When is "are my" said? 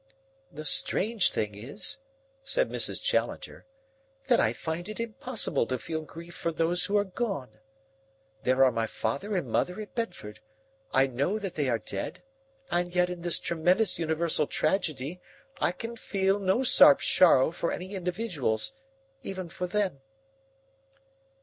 8.65-8.87